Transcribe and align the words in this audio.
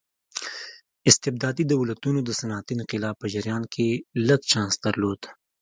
استبدادي 1.09 1.63
دولتونو 1.73 2.19
د 2.23 2.29
صنعتي 2.39 2.73
انقلاب 2.75 3.15
په 3.19 3.27
جریان 3.33 3.63
کې 3.73 3.87
لږ 4.27 4.41
چانس 4.51 4.75
درلود. 4.85 5.21